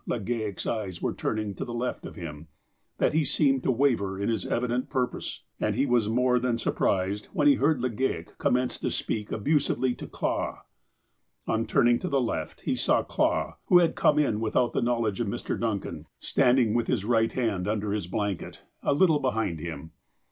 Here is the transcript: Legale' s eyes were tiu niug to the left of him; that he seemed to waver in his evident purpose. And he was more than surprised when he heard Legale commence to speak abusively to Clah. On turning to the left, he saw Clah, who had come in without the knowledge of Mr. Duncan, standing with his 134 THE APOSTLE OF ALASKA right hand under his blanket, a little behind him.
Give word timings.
Legale' 0.07 0.57
s 0.57 0.65
eyes 0.65 0.99
were 0.99 1.13
tiu 1.13 1.33
niug 1.35 1.55
to 1.57 1.63
the 1.63 1.75
left 1.75 2.07
of 2.07 2.15
him; 2.15 2.47
that 2.97 3.13
he 3.13 3.23
seemed 3.23 3.61
to 3.61 3.69
waver 3.69 4.19
in 4.19 4.29
his 4.29 4.47
evident 4.47 4.89
purpose. 4.89 5.43
And 5.59 5.75
he 5.75 5.85
was 5.85 6.09
more 6.09 6.39
than 6.39 6.57
surprised 6.57 7.27
when 7.33 7.47
he 7.47 7.53
heard 7.53 7.79
Legale 7.81 8.35
commence 8.39 8.79
to 8.79 8.89
speak 8.89 9.31
abusively 9.31 9.93
to 9.93 10.07
Clah. 10.07 10.63
On 11.45 11.67
turning 11.67 11.99
to 11.99 12.09
the 12.09 12.19
left, 12.19 12.61
he 12.61 12.75
saw 12.75 13.03
Clah, 13.03 13.57
who 13.67 13.77
had 13.77 13.93
come 13.93 14.17
in 14.17 14.39
without 14.39 14.73
the 14.73 14.81
knowledge 14.81 15.19
of 15.19 15.27
Mr. 15.27 15.59
Duncan, 15.59 16.07
standing 16.17 16.73
with 16.73 16.87
his 16.87 17.05
134 17.05 17.09
THE 17.11 17.19
APOSTLE 17.19 17.43
OF 17.43 17.43
ALASKA 17.43 17.43
right 17.43 17.51
hand 17.51 17.67
under 17.67 17.91
his 17.91 18.07
blanket, 18.47 18.63
a 18.81 18.93
little 18.95 19.19
behind 19.19 19.59
him. 19.59 19.91